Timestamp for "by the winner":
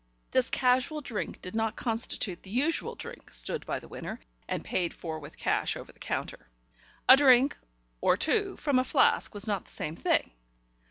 3.67-4.19